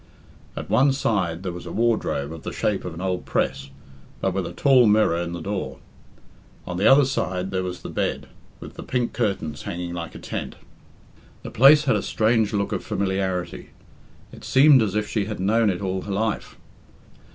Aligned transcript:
At 0.57 0.67
one 0.67 0.93
side 0.93 1.43
there 1.43 1.51
was 1.51 1.67
a 1.67 1.71
wardrobe 1.71 2.31
of 2.31 2.41
the 2.41 2.51
shape 2.51 2.85
of 2.85 2.95
an 2.95 3.01
old 3.01 3.23
press, 3.23 3.69
but 4.19 4.33
with 4.33 4.47
a 4.47 4.51
tall 4.51 4.87
mirror 4.87 5.19
in 5.21 5.33
the 5.33 5.41
door; 5.41 5.77
on 6.65 6.77
the 6.77 6.87
other 6.91 7.05
side 7.05 7.51
there 7.51 7.61
was 7.61 7.83
the 7.83 7.87
bed, 7.89 8.25
with 8.59 8.73
the 8.73 8.81
pink 8.81 9.13
curtains 9.13 9.61
hanging 9.61 9.93
like 9.93 10.15
a 10.15 10.17
tent. 10.17 10.55
The 11.43 11.51
place 11.51 11.83
had 11.83 11.95
a 11.95 12.01
strange 12.01 12.51
look 12.51 12.71
of 12.71 12.83
familiarity. 12.83 13.69
It 14.31 14.43
seemed 14.43 14.81
as 14.81 14.95
if 14.95 15.07
she 15.07 15.25
had 15.25 15.39
known 15.39 15.69
it 15.69 15.81
all 15.83 16.01
her 16.01 16.11
life. 16.11 16.57